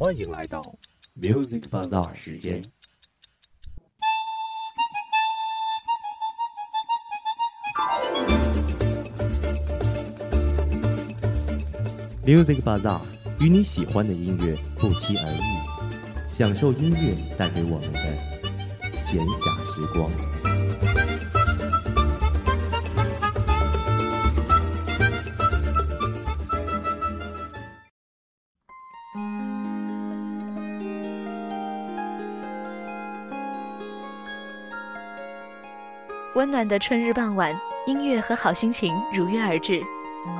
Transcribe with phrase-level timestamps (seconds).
[0.00, 0.62] 欢迎来到
[1.20, 2.62] Music Bazaar 时间。
[12.24, 13.00] Music Bazaar
[13.40, 18.00] 与你喜欢的音乐不期而遇，享受音乐带给我们的
[19.04, 21.27] 闲暇时光。
[36.38, 37.52] 温暖的春日傍晚，
[37.84, 39.82] 音乐和好心情如约而至。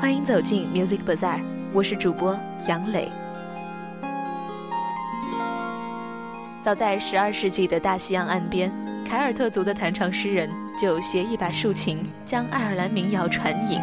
[0.00, 1.40] 欢迎走进 Music Bazaar，
[1.72, 2.38] 我是主播
[2.68, 3.10] 杨磊。
[6.62, 8.72] 早在十二世纪的大西洋岸边，
[9.04, 10.48] 凯尔特族的弹唱诗人
[10.80, 13.82] 就携一把竖琴，将爱尔兰民谣传引。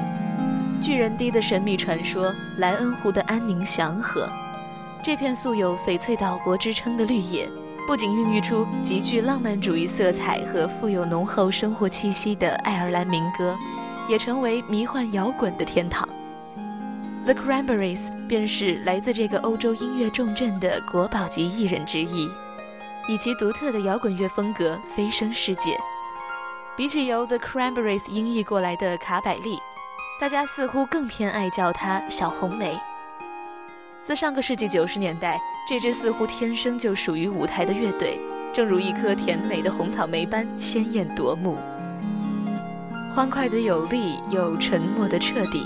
[0.82, 4.30] 巨人堤的神秘传说，莱恩湖的安宁祥和，
[5.04, 7.46] 这片素有翡翠岛国之称的绿野。
[7.88, 13.56] 不仅孕育出极具浪漫主义色彩和富有浓厚生活气息的爱尔兰民歌，
[14.08, 16.08] 也成为迷幻摇滚的天堂。
[17.26, 22.28] The Cranberries 便是来自这个欧洲音乐重镇的国宝级艺人之一，
[23.08, 25.78] 以其独特的摇滚乐风格飞升世界。
[26.76, 29.60] 比起由 The Cranberries 音译过来的卡百利，
[30.20, 32.76] 大家似乎更偏爱叫她小红梅。
[34.06, 38.20] 自上个世纪九十年代，这支似乎天生就属于舞台的乐队，
[38.54, 41.58] 正如一颗甜美的红草莓般鲜艳夺目，
[43.16, 45.66] 欢快的有力又沉默的彻底。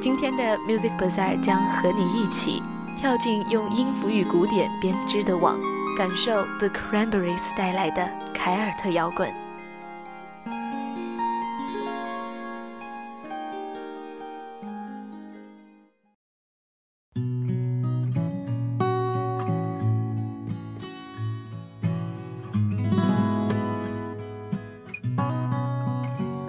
[0.00, 2.62] 今天的 Music Bazaar 将和你一起
[3.00, 5.58] 跳进用音符与古典编织的网，
[5.98, 9.43] 感受 The Cranberries 带来的凯尔特摇滚。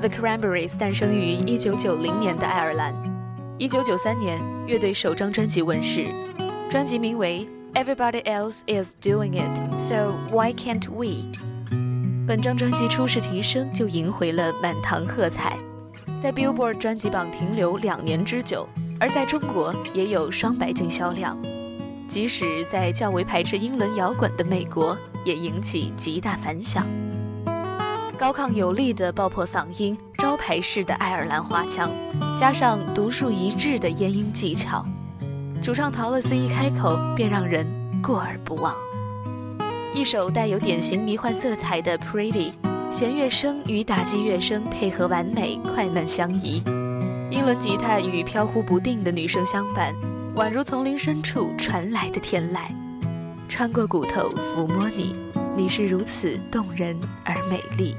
[0.08, 2.94] The Cranberries 诞生于1990年的爱尔兰。
[3.58, 6.06] 1993年，乐队首张专辑问世，
[6.70, 7.48] 专辑名为
[7.84, 11.08] 《Everybody Else Is Doing It, So Why Can't We》。
[12.28, 15.58] 本张专辑初试提升就赢回了满堂喝彩，
[16.22, 21.36] 在 Billboard 专辑榜停留两年之久，而在中国也有双白金销量。
[22.08, 24.96] 即使在较为排斥英伦摇滚的美国，
[25.26, 26.86] 也引起极大反响。
[28.16, 31.92] 高亢有力的爆破嗓音，招牌式的爱尔兰花腔，
[32.40, 34.86] 加上独树一帜的咽音技巧，
[35.62, 37.68] 主唱陶乐斯一开口便让人
[38.02, 38.74] 过耳不忘。
[39.94, 42.52] 一首带有典型迷幻色彩的《Pretty》，
[42.90, 46.64] 弦乐声与打击乐声配合完美，快慢相宜。
[47.30, 49.94] 英伦吉他与飘忽不定的女声相伴，
[50.36, 52.72] 宛如丛林深处传来的天籁，
[53.50, 55.25] 穿过骨头抚摸你。
[55.58, 57.96] 你是如此动人而美丽。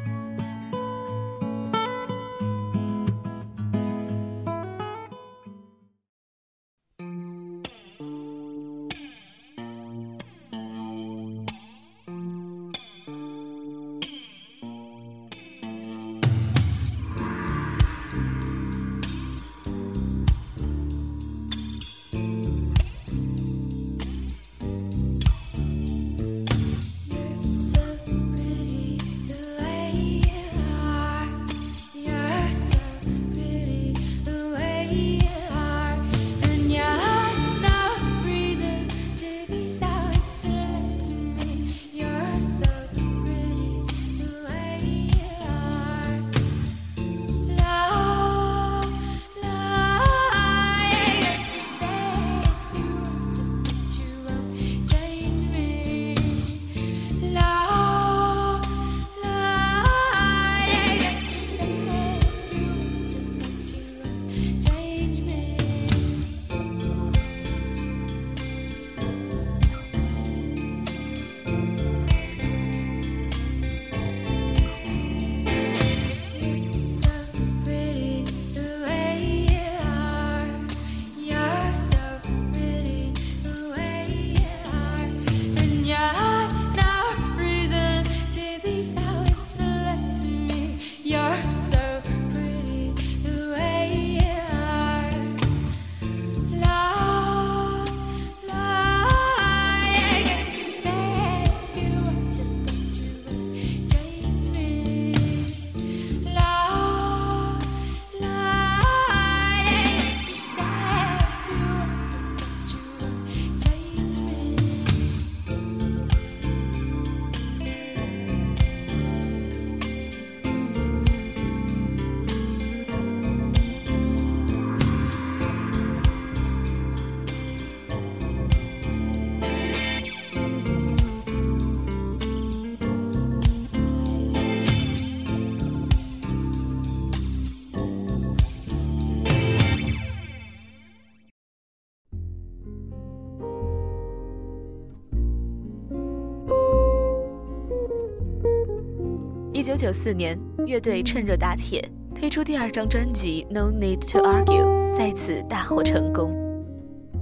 [149.77, 154.65] 1994年，乐队趁热打铁，推出第二张专辑《No Need to Argue》，
[154.95, 156.35] 再次大获成功，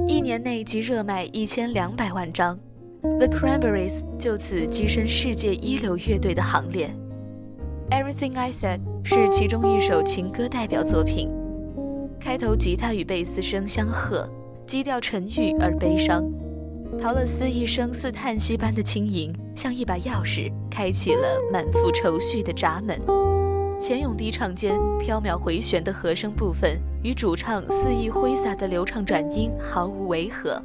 [0.07, 2.57] 一年内即热卖一千两百万张。
[3.03, 6.95] The Cranberries 就此跻身世界一流乐队的行列。
[7.91, 11.29] Everything I Said 是其中一首情歌代表作品，
[12.21, 14.31] 开头吉他与贝斯声相和，
[14.65, 16.23] 基调沉郁而悲伤。
[17.01, 22.99] 陶乐斯一声似叹息般的轻吟，像一把钥匙，开启了满腹愁绪的闸门。
[23.79, 30.61] 前咏低唱间飘渺回旋的和声部分，与主唱肆意挥洒的流畅转音毫无违和。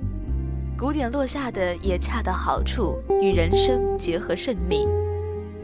[0.77, 4.87] 鼓点落下的也恰到好处，与人声结合甚密，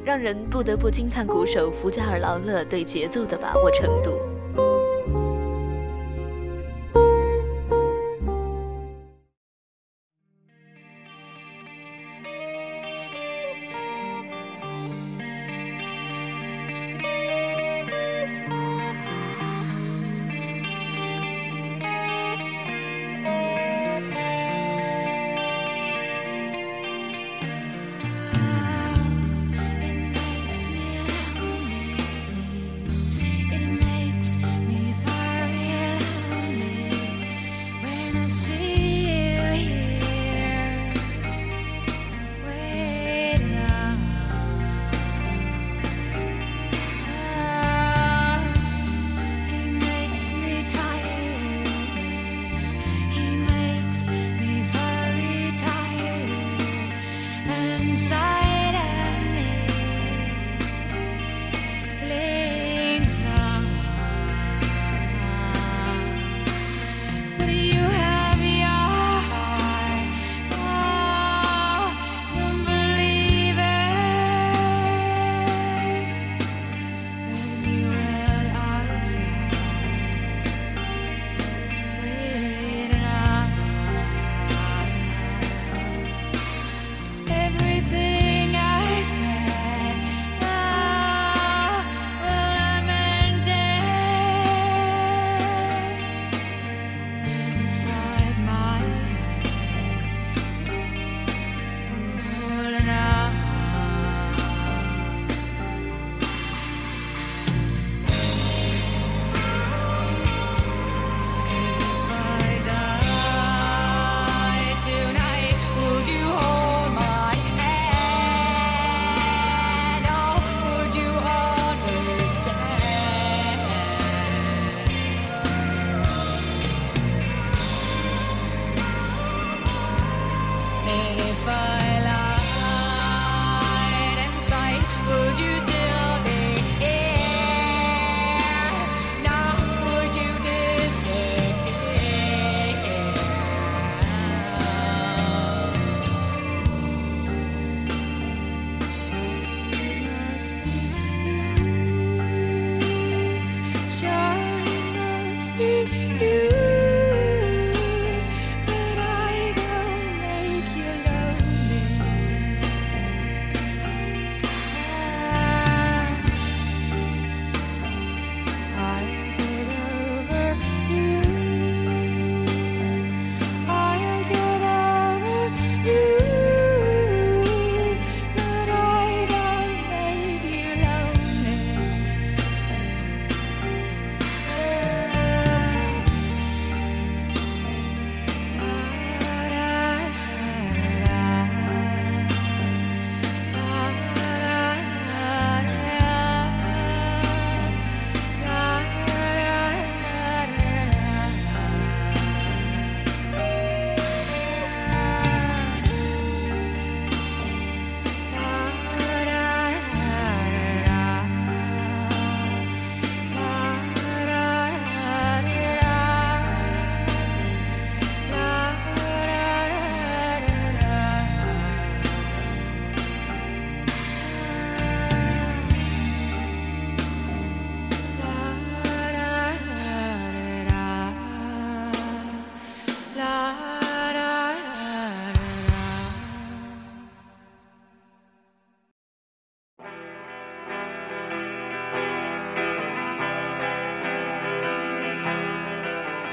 [0.04, 4.20] 让人不得不惊叹鼓手福加尔劳勒对节奏的把握程度。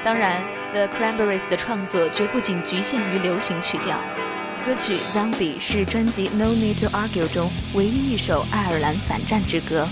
[0.04, 0.42] 当然
[0.72, 4.02] ，The Cranberries 的创作绝不仅局限于流行曲调，
[4.66, 9.86] 歌曲《Zombie》是专辑《No Need to Argue》中唯一一首爱尔兰反战之歌。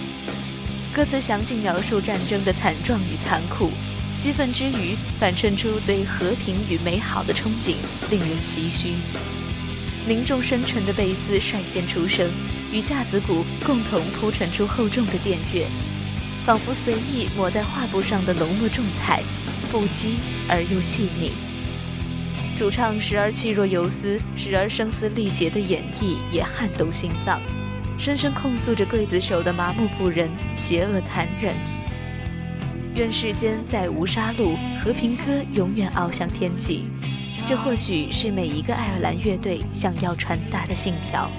[0.92, 3.70] 歌词详尽描述战争的惨状与残酷，
[4.18, 7.76] 激愤之余反衬出对和平与美好的憧憬，
[8.10, 8.94] 令人唏嘘。
[10.08, 12.28] 凝重深沉的贝斯率先出声，
[12.72, 15.64] 与架子鼓共同铺陈出厚重的电乐，
[16.44, 19.22] 仿佛随意抹在画布上的浓墨重彩，
[19.70, 20.16] 不羁
[20.48, 21.32] 而又细腻。
[22.58, 27.40] 主唱时而气若游丝，时而声嘶力竭的演绎也撼动心脏。
[27.96, 31.54] 深深控诉着刽子手的麻木不仁、邪恶残忍。
[32.94, 35.22] 愿世间再无杀戮，和平歌
[35.54, 36.84] 永远翱翔天际。
[37.46, 41.30] 这或许是每一个爱尔兰乐队想要传达的信条。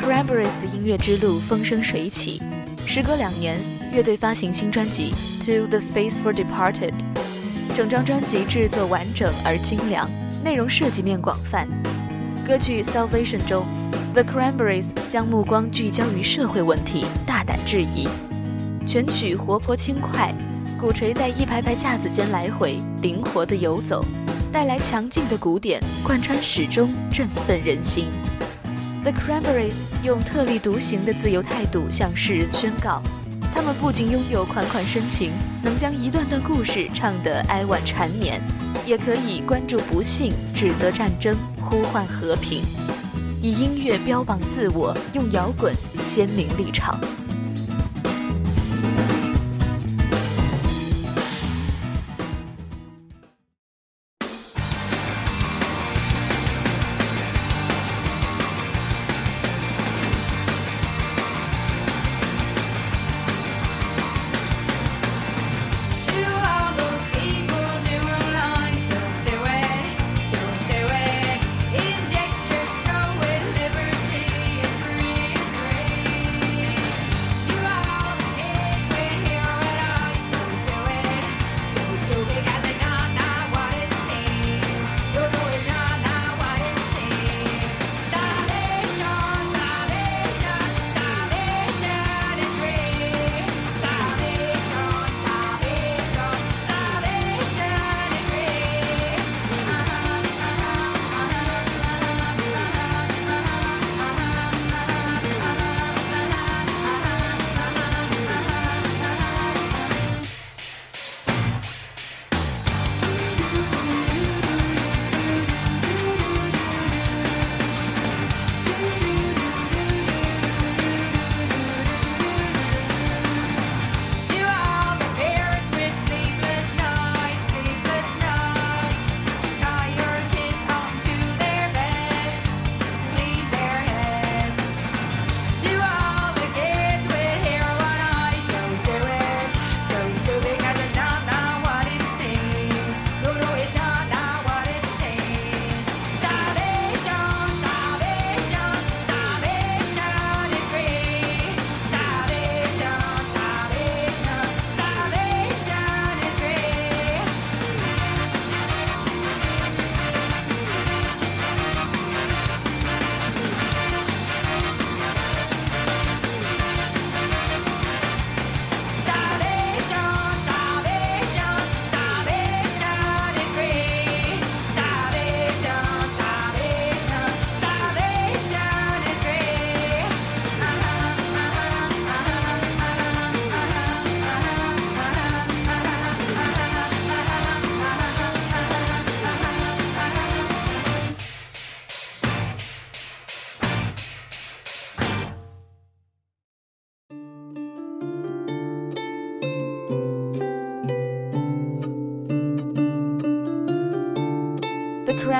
[0.00, 2.40] Cranberries 的音乐之路风生水起，
[2.86, 3.58] 时隔两年，
[3.92, 5.12] 乐队发行新专辑
[5.44, 6.92] 《To the Faithful Departed》，
[7.76, 10.10] 整张专辑制作完整而精良，
[10.42, 11.68] 内容设计面广泛。
[12.46, 13.66] 歌曲《Salvation》中
[14.14, 18.08] ，The Cranberries 将目光聚焦于社会问题，大胆质疑。
[18.86, 20.34] 全曲活泼轻快，
[20.80, 24.02] 鼓槌在一排排架子间来回灵活地游走，
[24.50, 28.06] 带来强劲的鼓点，贯穿始终，振奋人心。
[29.02, 33.00] The Cranberries 用特立独行的自由态度向世人宣告：
[33.54, 35.30] 他们不仅拥有款款深情，
[35.62, 38.38] 能将一段段故事唱得哀婉缠绵，
[38.84, 42.62] 也可以关注不幸、指责战争、呼唤和平，
[43.40, 47.00] 以音乐标榜自我，用摇滚鲜明立场。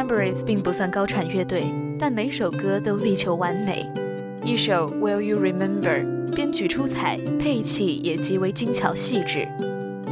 [0.01, 1.67] Cranberries 并不算高产乐队，
[1.99, 3.87] 但每首歌都力求完美。
[4.43, 6.03] 一首《Will You Remember》
[6.35, 9.47] 编曲出彩，配器也极为精巧细致，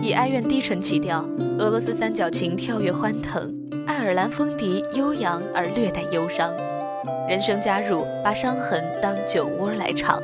[0.03, 1.27] 以哀怨低沉起调，
[1.59, 3.51] 俄罗斯三角琴跳跃欢腾，
[3.87, 6.53] 爱尔兰风笛悠扬而略带忧伤，
[7.27, 10.23] 人声加入，把伤痕当酒窝来唱。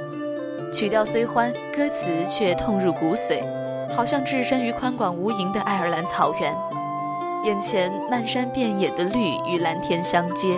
[0.74, 3.42] 曲调虽欢，歌词却痛入骨髓，
[3.96, 6.52] 好像置身于宽广无垠的爱尔兰草原。
[7.44, 10.56] 眼前漫山遍野的绿与蓝天相接，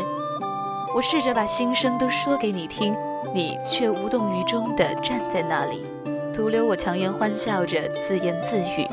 [0.95, 2.95] 我试着把心声都说给你听，
[3.35, 5.85] 你却无动于衷地站在那里，
[6.33, 8.87] 徒留我强颜欢笑着自言自语。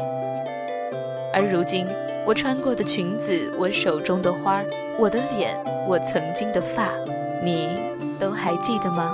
[1.32, 1.86] 而如今，
[2.26, 4.66] 我穿过的裙子，我手中的花儿，
[4.98, 5.56] 我的脸，
[5.88, 6.90] 我曾经的发，
[7.44, 7.70] 你
[8.20, 9.14] 都还记得吗？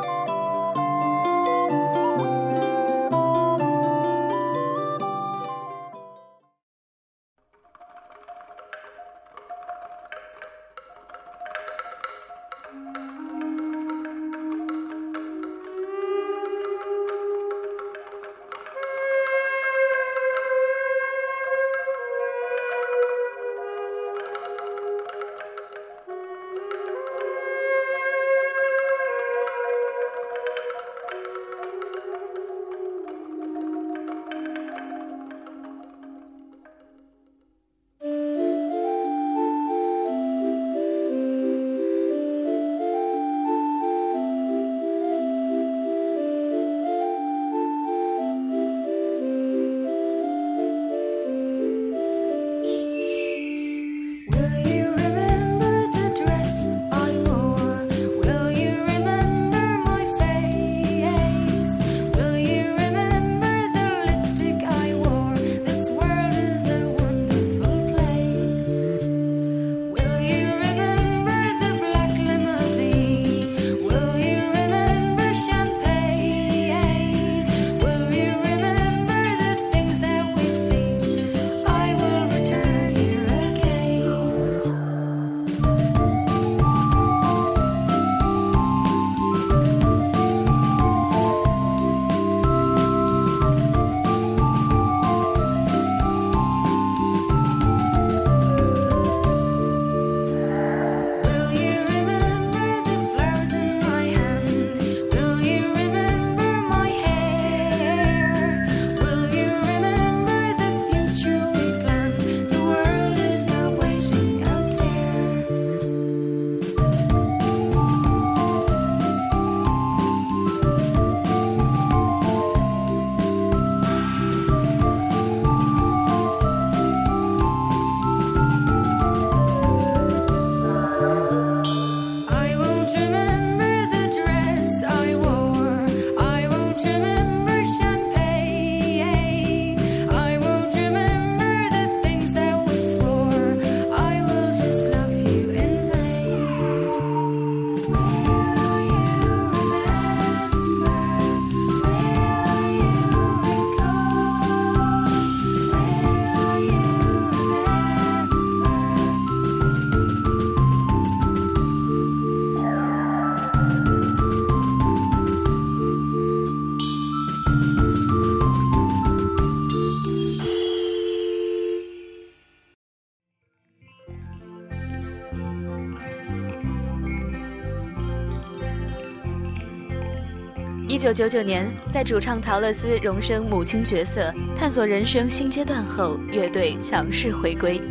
[181.00, 187.82] 九九九年，在主唱陶乐斯荣升母亲角色、探索人生新阶段后，乐队强势回归，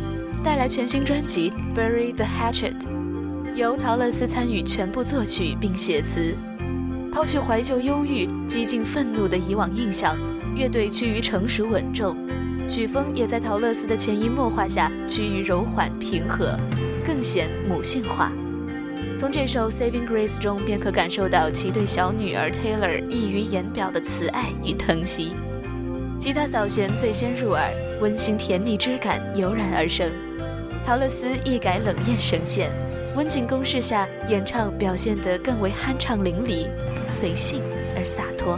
[0.43, 2.79] 带来全新专辑《Bury the Hatchet》，
[3.55, 6.35] 由陶乐斯参与全部作曲并写词。
[7.11, 10.15] 抛去怀旧忧郁、激进愤怒的以往印象，
[10.55, 12.15] 乐队趋于成熟稳重，
[12.67, 16.55] 曲风也在陶乐斯的潜移默化下趋于柔缓平和，
[17.03, 18.31] 更显母性化。
[19.19, 25.33] 从这首《Saving Grace》中便可感受到其对小女儿 Taylor 溢于言表的慈爱与疼惜。
[26.21, 30.09] 吉他扫弦最先入耳，温馨甜蜜之感油然而生。
[30.85, 32.71] 陶乐斯一改冷艳声线，
[33.13, 36.67] 温情攻势下演唱表现得更为酣畅淋漓、
[37.05, 37.61] 随性
[37.97, 38.57] 而洒脱。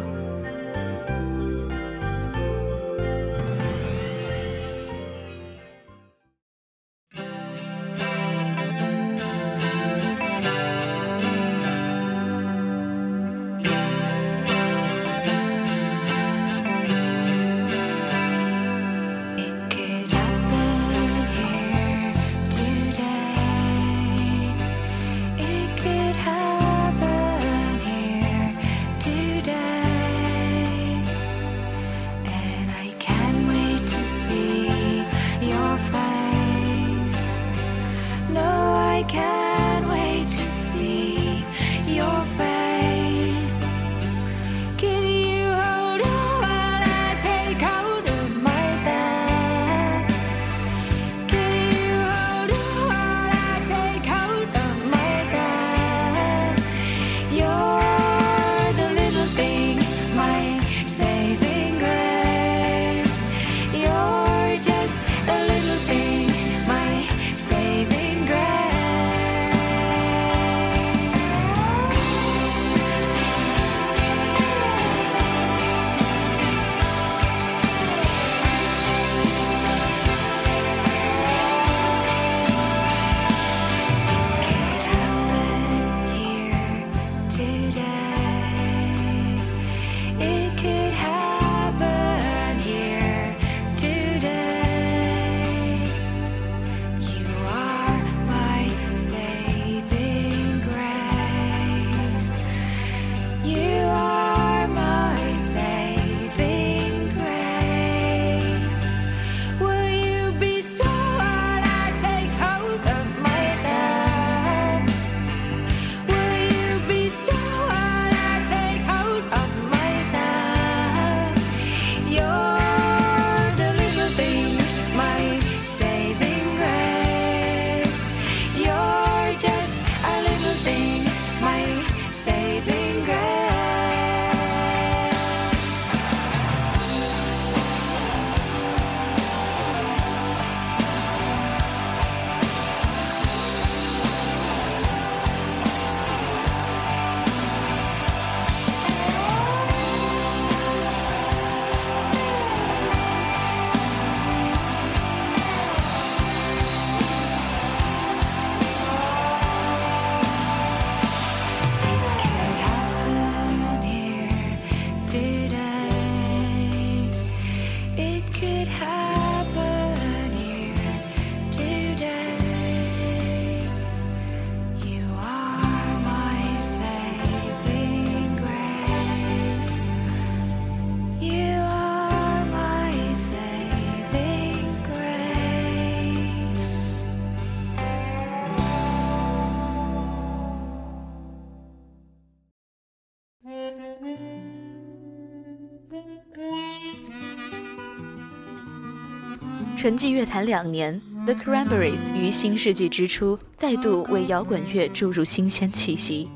[199.82, 206.30] 沉寂乐坛两年，The Cranberries 于新世纪之初再度为摇滚乐注入新鲜气息。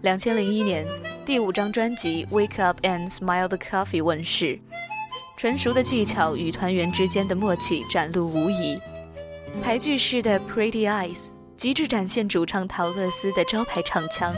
[0.00, 0.84] 两千零一年，
[1.24, 4.58] 第五张专辑《Wake Up and Smile the Coffee》问世，
[5.36, 8.76] 纯熟的技巧与团员之间的默契展露无遗。
[9.62, 14.34] 排句式的《Pretty Eyes》极致展现主唱陶乐斯的招牌唱腔，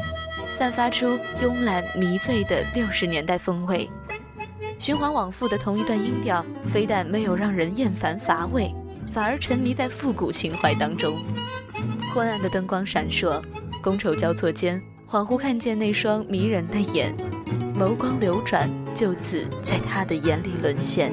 [0.58, 3.88] 散发出慵懒迷醉的六十年代风味。
[4.84, 8.70] 循环往复的同一段音调，非但没有让人厌烦乏味，
[9.10, 11.16] 反而沉迷在复古情怀当中。
[12.12, 13.42] 昏暗的灯光闪烁，
[13.82, 17.16] 觥筹交错间，恍惚看见那双迷人的眼，
[17.74, 21.10] 眸光流转，就此在他的眼里沦陷。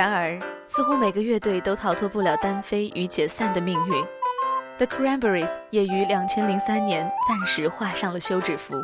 [0.00, 4.02] 然而，似乎每个乐队都逃脱不了单飞与解散的命运。
[4.78, 8.82] The Cranberries 也于两千零三年暂时画上了休止符。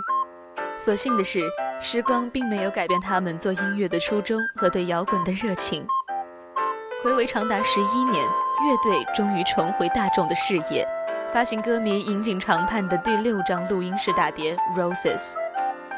[0.76, 1.40] 所幸的是，
[1.80, 5.86] 时光并没有改变他们做音乐的初衷和对摇滚的热情。
[7.02, 10.86] 暌违长达十一年，乐队终于重回大众的视野，
[11.32, 15.32] 发行歌迷引颈长盼的第六张录音室大碟《Roses》。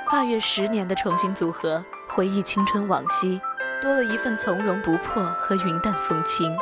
[0.06, 3.40] 跨越十年的重新组合，回忆青春往昔，
[3.80, 6.56] 多了一份从容不迫和云淡风轻，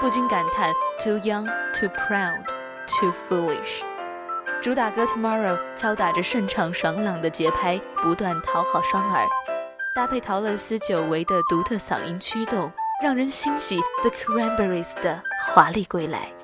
[0.00, 2.44] 不禁感叹：Too young, too proud。
[2.86, 3.82] Too foolish，
[4.62, 9.26] 主打歌《Tomorrow》敲打着顺畅爽朗的节拍，不断讨好双耳，
[9.92, 16.35] 搭配陶乐斯久违的独特嗓音驱动，让人欣喜 The Cranberries 的华丽归来。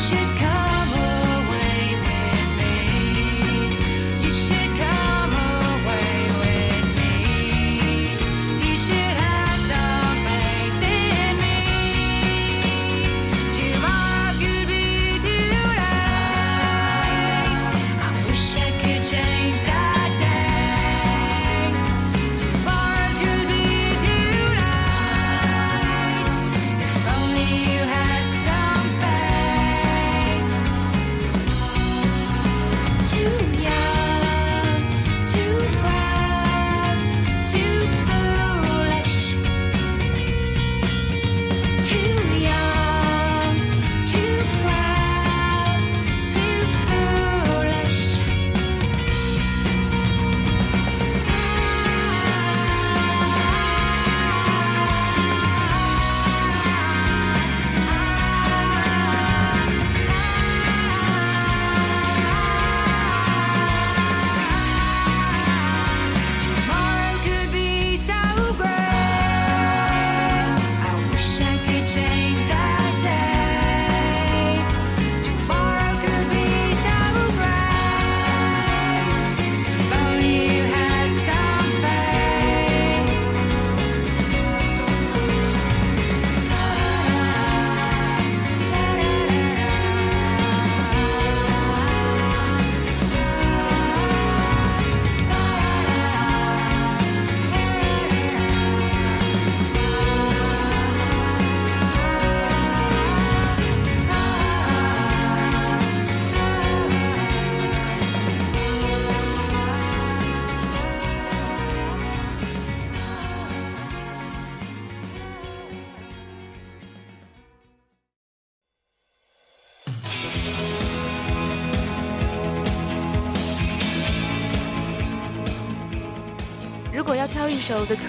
[0.00, 0.29] should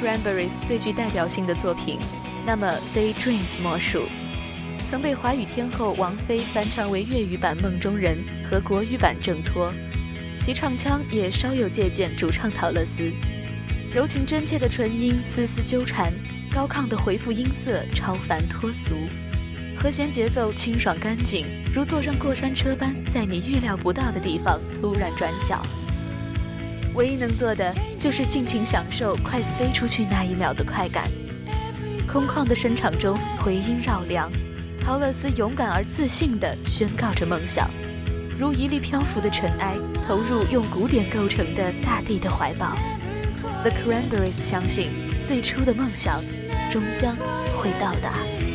[0.02, 2.00] Cranberries 最具代表性的作品，
[2.44, 4.08] 那么非《Dreams》莫属。
[4.90, 8.18] 曾被华语天后王菲翻唱为粤语版《梦中人》
[8.50, 9.72] 和国语版《挣脱》，
[10.44, 13.12] 其唱腔也稍有借鉴主唱陶乐斯，
[13.94, 16.12] 柔情真切的纯音丝丝纠缠，
[16.52, 18.96] 高亢的回复音色超凡脱俗，
[19.78, 21.46] 和弦节奏清爽干净，
[21.76, 25.62] 如坐上过山车般在你预料不到的地方突然转角。
[26.94, 31.10] 唯一能做的就是尽情享受快飞出去那一秒的快感。
[32.08, 34.30] 空旷的声场中，回音绕梁，
[34.82, 37.70] 陶乐斯勇敢而自信地宣告着梦想，
[38.38, 42.76] 如一粒漂浮的尘埃，投入用古典构成的大地的怀抱。
[43.64, 44.92] The Cranberries 相信，
[45.24, 46.22] 最初的梦想
[46.70, 47.16] 终将
[47.56, 48.51] 会到达。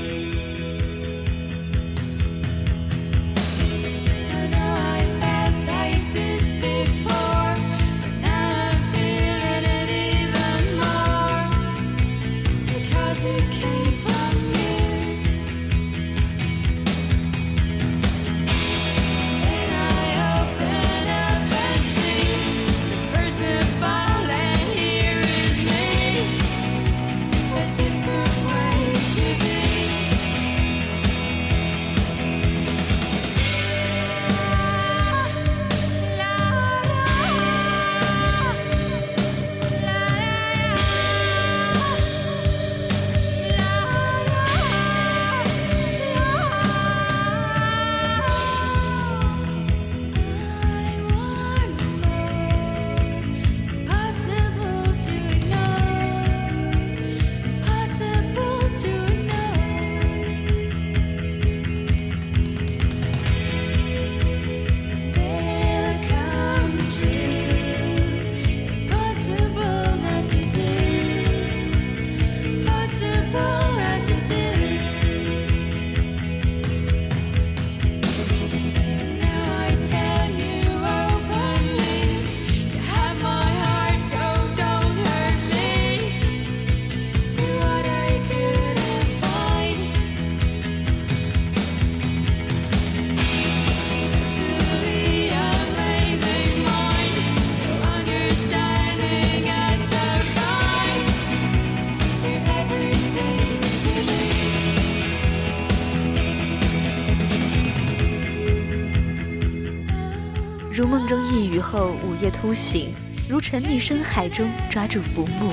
[110.86, 112.94] 如梦中呓语后午夜突醒，
[113.28, 115.52] 如沉溺深海中抓住浮木。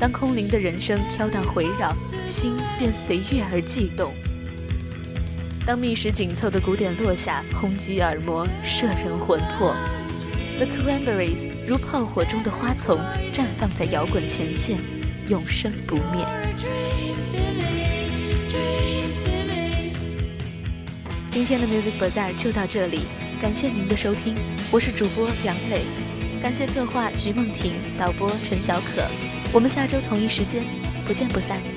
[0.00, 1.94] 当空灵的人声飘荡回绕，
[2.26, 4.12] 心便随月而悸动。
[5.64, 9.76] 当密实紧凑的鼓点落下，轰击耳膜，摄人魂魄。
[10.58, 12.98] The Cranberries 如炮火中的花丛，
[13.32, 14.80] 绽放在摇滚前线，
[15.28, 16.26] 永生不灭。
[21.30, 23.02] 今天的 Music Bazaar 就到这里。
[23.42, 24.36] 感谢您的收听，
[24.70, 25.80] 我是主播杨磊，
[26.40, 29.04] 感谢策划徐梦婷，导播陈小可，
[29.52, 30.62] 我们下周同一时间
[31.08, 31.71] 不见不散。